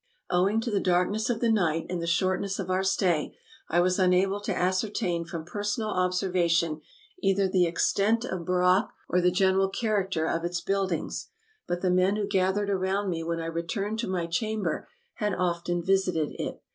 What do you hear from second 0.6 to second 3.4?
to the darkness of the night and the shortness of our stay,